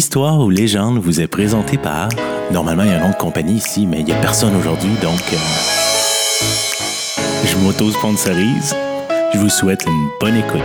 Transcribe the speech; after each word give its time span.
Histoire 0.00 0.38
ou 0.38 0.50
légende 0.50 0.98
vous 0.98 1.20
est 1.20 1.26
présenté 1.26 1.76
par. 1.76 2.08
Normalement, 2.52 2.84
il 2.84 2.90
y 2.90 2.92
a 2.92 2.98
un 2.98 3.00
nom 3.00 3.10
de 3.10 3.16
compagnie 3.16 3.54
ici, 3.56 3.88
mais 3.88 3.98
il 3.98 4.04
n'y 4.04 4.12
a 4.12 4.20
personne 4.20 4.54
aujourd'hui, 4.54 4.92
donc. 5.02 5.20
euh, 5.32 5.36
je 7.44 7.56
m'auto-sponsorise. 7.56 8.76
Je 9.34 9.38
vous 9.38 9.48
souhaite 9.48 9.84
une 9.88 10.08
bonne 10.20 10.36
écoute. 10.36 10.60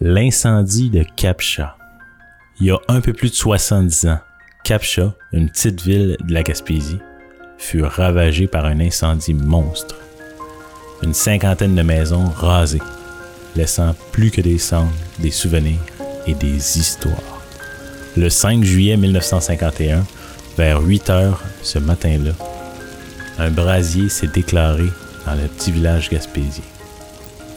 L'incendie 0.00 0.88
de 0.88 1.04
Capcha. 1.14 1.76
Il 2.60 2.66
y 2.66 2.70
a 2.70 2.78
un 2.88 3.02
peu 3.02 3.12
plus 3.12 3.28
de 3.28 3.34
70 3.34 4.06
ans, 4.06 4.20
Capcha, 4.64 5.12
une 5.34 5.50
petite 5.50 5.82
ville 5.82 6.16
de 6.24 6.32
la 6.32 6.42
Gaspésie, 6.42 7.00
fut 7.58 7.82
ravagée 7.82 8.46
par 8.46 8.64
un 8.64 8.80
incendie 8.80 9.34
monstre. 9.34 9.96
Une 11.02 11.12
cinquantaine 11.12 11.74
de 11.74 11.82
maisons 11.82 12.24
rasées, 12.24 12.80
laissant 13.56 13.94
plus 14.12 14.30
que 14.30 14.40
des 14.40 14.58
cendres, 14.58 14.92
des 15.18 15.30
souvenirs 15.30 15.80
et 16.26 16.34
des 16.34 16.78
histoires. 16.78 17.42
Le 18.16 18.28
5 18.28 18.62
juillet 18.62 18.96
1951, 18.96 20.04
vers 20.56 20.82
8 20.82 21.10
heures 21.10 21.42
ce 21.62 21.78
matin-là, 21.78 22.32
un 23.38 23.50
brasier 23.50 24.08
s'est 24.08 24.26
déclaré 24.26 24.84
dans 25.26 25.34
le 25.34 25.48
petit 25.48 25.72
village 25.72 26.10
gaspésien. 26.10 26.64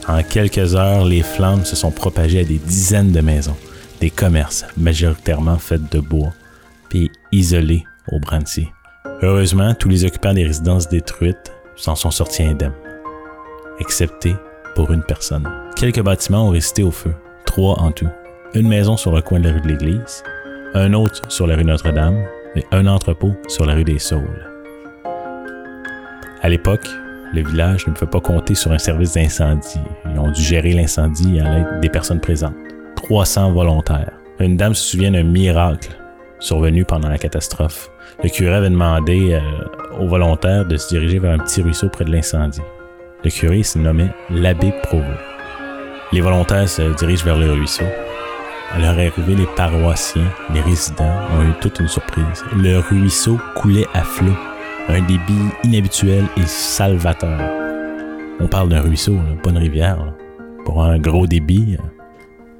En 0.08 0.22
quelques 0.24 0.76
heures, 0.76 1.06
les 1.06 1.24
flammes 1.24 1.66
se 1.66 1.76
sont 1.76 1.92
propagées 1.92 2.42
à 2.42 2.44
des 2.44 2.60
dizaines 2.60 3.12
de 3.12 3.22
maisons, 3.22 3.58
des 4.00 4.10
commerces 4.10 4.66
majoritairement 4.78 5.58
faits 5.58 5.92
de 5.92 6.00
bois, 6.00 6.34
puis 6.90 7.12
isolés 7.32 7.84
au 8.12 8.20
Brancy. 8.20 8.68
Heureusement, 9.22 9.74
tous 9.74 9.90
les 9.90 10.06
occupants 10.06 10.34
des 10.34 10.46
résidences 10.46 10.90
détruites 10.90 11.52
s'en 11.76 11.96
sont 11.96 12.12
sortis 12.12 12.44
indemnes, 12.44 12.74
excepté 13.80 14.36
pour 14.76 14.92
une 14.92 15.04
personne. 15.04 15.65
Quelques 15.76 16.02
bâtiments 16.02 16.48
ont 16.48 16.52
résisté 16.52 16.84
au 16.84 16.92
feu, 16.92 17.14
trois 17.46 17.78
en 17.82 17.92
tout. 17.92 18.08
Une 18.54 18.70
maison 18.70 18.96
sur 18.96 19.12
le 19.14 19.22
coin 19.22 19.42
de 19.42 19.50
la 19.50 19.54
rue 19.54 19.60
de 19.60 19.68
l'Église, 19.68 20.24
un 20.74 20.94
autre 20.94 21.22
sur 21.28 21.48
la 21.48 21.58
rue 21.58 21.66
Notre-Dame 21.66 22.24
et 22.56 22.64
un 22.72 22.88
entrepôt 22.88 23.34
sur 23.50 23.66
la 23.66 23.74
rue 23.74 23.84
des 23.84 24.00
Saules. 24.00 24.50
À 26.42 26.48
l'époque, 26.48 26.88
le 27.34 27.44
village 27.44 27.86
ne 27.88 27.92
pouvait 27.92 28.10
pas 28.10 28.22
compter 28.22 28.56
sur 28.56 28.72
un 28.72 28.78
service 28.78 29.16
d'incendie. 29.16 29.82
Ils 30.10 30.18
ont 30.18 30.32
dû 30.32 30.42
gérer 30.42 30.72
l'incendie 30.72 31.42
à 31.42 31.54
l'aide 31.54 31.82
des 31.82 31.90
personnes 31.90 32.22
présentes. 32.22 32.56
300 32.96 33.52
volontaires. 33.52 34.14
Une 34.40 34.56
dame 34.56 34.76
se 34.76 34.92
souvient 34.92 35.12
d'un 35.12 35.24
miracle 35.24 35.90
survenu 36.40 36.86
pendant 36.86 37.10
la 37.10 37.18
catastrophe. 37.18 37.92
Le 38.24 38.30
curé 38.30 38.54
avait 38.54 38.70
demandé 38.70 39.34
euh, 39.34 40.00
aux 40.00 40.08
volontaires 40.08 40.66
de 40.66 40.78
se 40.78 40.88
diriger 40.88 41.20
vers 41.20 41.34
un 41.34 41.40
petit 41.40 41.62
ruisseau 41.62 41.90
près 41.90 42.06
de 42.06 42.12
l'incendie. 42.12 42.62
Le 43.26 43.30
curé 43.30 43.62
se 43.64 43.78
nommait 43.78 44.12
l'abbé 44.30 44.74
Provost. 44.84 45.35
Les 46.16 46.22
volontaires 46.22 46.70
se 46.70 46.96
dirigent 46.96 47.26
vers 47.26 47.38
le 47.38 47.52
ruisseau. 47.52 47.84
À 48.72 48.80
leur 48.80 48.92
arrivée, 48.92 49.36
les 49.36 49.48
paroissiens, 49.58 50.32
les 50.54 50.62
résidents 50.62 51.14
ont 51.34 51.44
eu 51.44 51.52
toute 51.60 51.82
une 51.82 51.90
surprise. 51.90 52.46
Le 52.56 52.80
ruisseau 52.80 53.38
coulait 53.54 53.86
à 53.94 54.02
flot, 54.02 54.32
un 54.88 55.02
débit 55.02 55.34
inhabituel 55.66 56.24
et 56.38 56.46
salvateur. 56.46 57.38
On 58.40 58.48
parle 58.48 58.70
d'un 58.70 58.80
ruisseau, 58.80 59.16
là, 59.16 59.36
pas 59.44 59.50
une 59.50 59.58
rivière. 59.58 60.14
Pour 60.64 60.86
un 60.86 61.00
gros 61.00 61.28
débit, 61.28 61.76
euh, 61.78 61.84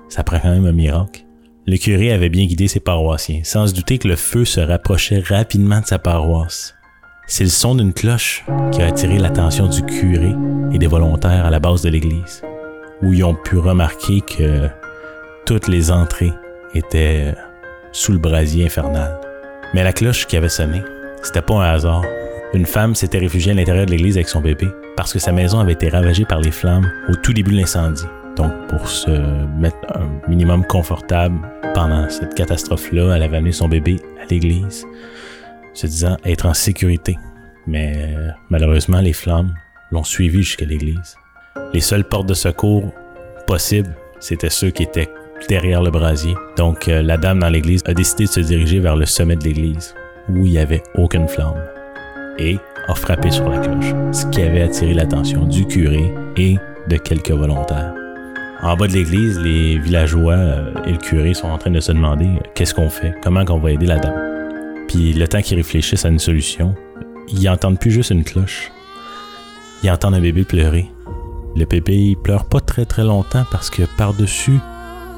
ça 0.10 0.26
prend 0.26 0.40
quand 0.42 0.52
même 0.52 0.66
un 0.66 0.74
miracle. 0.74 1.24
Le 1.66 1.78
curé 1.78 2.12
avait 2.12 2.28
bien 2.28 2.48
guidé 2.48 2.68
ses 2.68 2.82
paroissiens, 2.82 3.40
sans 3.46 3.68
se 3.68 3.74
douter 3.74 4.00
que 4.00 4.10
le 4.10 4.18
feu 4.18 4.44
se 4.44 4.60
rapprochait 4.60 5.24
rapidement 5.26 5.80
de 5.80 5.86
sa 5.86 5.98
paroisse. 5.98 6.76
C'est 7.26 7.46
le 7.46 7.50
son 7.50 7.76
d'une 7.76 7.94
cloche 7.94 8.44
qui 8.74 8.82
a 8.82 8.88
attiré 8.88 9.18
l'attention 9.18 9.70
du 9.70 9.82
curé 9.84 10.36
et 10.74 10.78
des 10.78 10.88
volontaires 10.88 11.46
à 11.46 11.50
la 11.50 11.62
base 11.62 11.82
de 11.82 11.90
l'église, 11.90 12.44
où 13.02 13.14
ils 13.14 13.24
ont 13.24 13.36
pu 13.36 13.58
remarquer 13.58 14.22
que 14.22 14.68
toutes 15.46 15.68
les 15.68 15.92
entrées 15.92 16.34
étaient 16.74 17.26
euh, 17.28 17.40
sous 17.92 18.12
le 18.12 18.18
brasier 18.18 18.66
infernal. 18.66 19.20
Mais 19.74 19.84
la 19.84 19.94
cloche 19.94 20.28
qui 20.28 20.38
avait 20.38 20.50
sonné, 20.50 20.82
c'était 21.22 21.42
pas 21.42 21.56
un 21.56 21.74
hasard. 21.74 22.04
Une 22.54 22.66
femme 22.66 22.96
s'était 22.96 23.18
réfugiée 23.18 23.52
à 23.52 23.56
l'intérieur 23.56 23.86
de 23.86 23.92
l'église 23.92 24.18
avec 24.18 24.30
son 24.30 24.42
bébé 24.42 24.68
parce 24.96 25.12
que 25.12 25.20
sa 25.20 25.32
maison 25.32 25.60
avait 25.60 25.74
été 25.74 25.90
ravagée 25.90 26.26
par 26.26 26.40
les 26.40 26.52
flammes 26.52 26.90
au 27.10 27.16
tout 27.16 27.34
début 27.34 27.52
de 27.52 27.58
l'incendie. 27.58 28.06
Donc, 28.36 28.52
pour 28.68 28.88
se 28.88 29.12
mettre 29.58 29.78
un 29.94 30.10
minimum 30.30 30.66
confortable 30.66 31.40
pendant 31.74 32.10
cette 32.10 32.34
catastrophe-là, 32.36 33.16
elle 33.16 33.24
avait 33.24 33.38
amené 33.38 33.52
son 33.52 33.68
bébé 33.68 34.02
à 34.22 34.26
l'église, 34.26 34.86
se 35.74 35.88
disant 35.88 36.18
être 36.26 36.46
en 36.46 36.54
sécurité. 36.54 37.18
Mais 37.68 37.94
euh, 37.98 38.30
malheureusement, 38.50 39.00
les 39.00 39.14
flammes 39.14 39.54
l'ont 39.92 40.04
suivi 40.04 40.44
jusqu'à 40.44 40.66
l'église. 40.66 41.18
Les 41.74 41.82
seules 41.82 42.04
portes 42.04 42.28
de 42.28 42.34
secours 42.34 42.92
possibles, 43.48 43.94
c'était 44.20 44.50
ceux 44.50 44.70
qui 44.70 44.84
étaient 44.84 45.10
derrière 45.50 45.84
le 45.84 45.92
brasier. 45.92 46.34
Donc, 46.58 46.88
euh, 46.88 47.02
la 47.02 47.18
dame 47.18 47.40
dans 47.40 47.50
l'église 47.50 47.82
a 47.86 47.94
décidé 47.94 48.26
de 48.26 48.30
se 48.30 48.40
diriger 48.40 48.80
vers 48.80 48.96
le 48.96 49.06
sommet 49.06 49.36
de 49.36 49.44
l'église, 49.44 49.94
où 50.30 50.46
il 50.46 50.52
n'y 50.52 50.58
avait 50.58 50.84
aucune 50.96 51.28
flamme, 51.28 51.62
et 52.38 52.58
a 52.88 52.96
frappé 52.96 53.32
sur 53.32 53.50
la 53.50 53.60
cloche, 53.60 53.94
ce 54.12 54.26
qui 54.28 54.42
avait 54.42 54.62
attiré 54.62 54.94
l'attention 54.94 55.46
du 55.46 55.66
curé 55.66 56.14
et 56.38 56.58
de 56.88 56.98
quelques 56.98 57.32
volontaires. 57.32 57.94
En 58.62 58.76
bas 58.76 58.88
de 58.88 58.94
l'église, 58.94 59.40
les 59.40 59.78
villageois 59.78 60.34
euh, 60.34 60.74
et 60.86 60.92
le 60.94 60.98
curé 60.98 61.34
sont 61.34 61.48
en 61.48 61.58
train 61.58 61.72
de 61.72 61.80
se 61.80 61.92
demander 61.92 62.26
euh, 62.26 62.50
qu'est-ce 62.56 62.74
qu'on 62.74 62.90
fait, 62.90 63.14
comment 63.22 63.46
qu'on 63.46 63.60
va 63.60 63.72
aider 63.72 63.86
la 63.86 64.00
dame? 64.00 64.86
Puis 64.88 65.14
le 65.14 65.28
temps 65.28 65.42
qu'ils 65.42 65.58
réfléchissent 65.58 66.06
à 66.06 66.10
une 66.10 66.20
solution, 66.20 66.74
ils 67.28 67.50
entendent 67.50 67.80
plus 67.80 67.92
juste 67.92 68.12
une 68.12 68.24
cloche. 68.24 68.72
Ils 69.84 69.92
entendent 69.92 70.16
un 70.16 70.22
bébé 70.22 70.44
pleurer. 70.46 70.90
Le 71.56 71.66
bébé 71.66 71.96
il 71.96 72.18
pleure 72.18 72.46
pas 72.46 72.60
très 72.60 72.86
très 72.86 73.04
longtemps 73.04 73.46
parce 73.52 73.70
que 73.70 73.84
par-dessus 73.98 74.60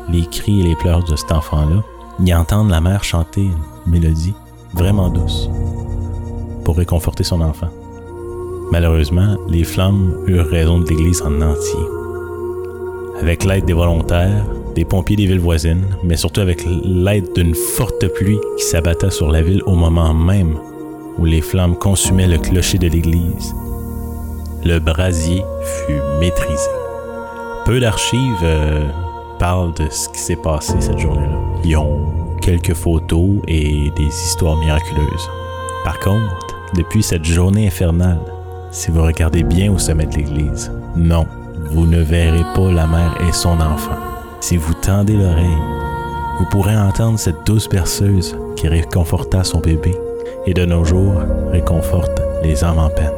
les 0.10 0.26
cris 0.26 0.62
et 0.62 0.64
les 0.64 0.76
pleurs 0.76 1.04
de 1.04 1.16
cet 1.16 1.32
enfant-là, 1.32 1.84
ils 2.20 2.34
entendent 2.34 2.70
la 2.70 2.82
mère 2.82 3.04
chanter 3.04 3.42
une 3.42 3.92
mélodie 3.92 4.36
vraiment 4.74 5.10
douce 5.10 5.50
pour 6.64 6.78
réconforter 6.78 7.24
son 7.24 7.42
enfant. 7.42 7.70
Malheureusement, 8.72 9.38
les 9.48 9.64
flammes 9.64 10.24
eurent 10.28 10.48
raison 10.48 10.80
de 10.80 10.88
l'église 10.88 11.22
en 11.22 11.42
entier. 11.42 11.80
Avec 13.22 13.44
l'aide 13.46 13.66
des 13.66 13.74
volontaires, 13.74 14.46
des 14.76 14.86
pompiers 14.86 15.16
des 15.16 15.26
villes 15.26 15.40
voisines, 15.40 15.88
mais 16.04 16.18
surtout 16.18 16.42
avec 16.42 16.66
l'aide 16.84 17.34
d'une 17.34 17.56
forte 17.56 18.08
pluie 18.14 18.40
qui 18.58 18.64
s'abattait 18.64 19.10
sur 19.10 19.32
la 19.32 19.42
ville 19.42 19.64
au 19.66 19.76
moment 19.76 20.14
même 20.14 20.60
où 21.18 21.26
les 21.26 21.42
flammes 21.42 21.76
consumaient 21.76 22.28
le 22.28 22.38
clocher 22.38 22.78
de 22.78 22.88
l'église, 22.88 23.56
le 24.64 24.80
brasier 24.80 25.44
fut 25.64 26.02
maîtrisé. 26.20 26.70
Peu 27.66 27.80
d'archives 27.80 28.44
euh, 28.44 28.88
parlent 29.40 29.74
de 29.74 29.88
ce 29.90 30.10
qui 30.10 30.20
s'est 30.20 30.38
passé 30.38 30.74
cette 30.80 31.00
journée-là. 31.00 31.38
Ils 31.64 31.78
ont 31.78 32.38
quelques 32.42 32.74
photos 32.74 33.42
et 33.48 33.92
des 33.96 34.08
histoires 34.08 34.58
miraculeuses. 34.58 35.30
Par 35.84 36.00
contre, 36.00 36.48
depuis 36.76 37.04
cette 37.04 37.26
journée 37.26 37.68
infernale, 37.68 38.20
si 38.72 38.92
vous 38.92 39.04
regardez 39.04 39.44
bien 39.44 39.72
au 39.72 39.78
sommet 39.78 40.06
de 40.06 40.16
l'église, 40.16 40.72
non, 40.96 41.26
vous 41.72 41.86
ne 41.86 42.02
verrez 42.02 42.44
pas 42.56 42.72
la 42.72 42.88
mère 42.88 43.18
et 43.28 43.32
son 43.32 43.60
enfant. 43.60 43.98
Si 44.40 44.58
vous 44.58 44.74
tendez 44.74 45.14
l'oreille, 45.14 45.58
vous 46.40 46.46
pourrez 46.46 46.76
entendre 46.78 47.18
cette 47.18 47.46
douce 47.46 47.68
berceuse 47.68 48.38
qui 48.56 48.68
réconforta 48.68 49.44
son 49.44 49.60
bébé 49.60 49.96
et 50.46 50.54
de 50.54 50.66
nos 50.66 50.86
jours 50.86 51.22
réconforte 51.52 52.22
les 52.44 52.64
âmes 52.64 52.80
en 52.80 52.90
peine. 52.90 53.12